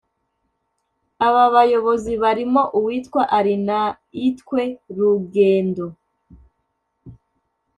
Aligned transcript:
Aba 1.27 1.43
bayobozi 1.55 2.11
barimo 2.23 2.61
uwitwa 2.77 3.21
Arinaitwe 3.37 4.61
Rugyendo 4.95 5.85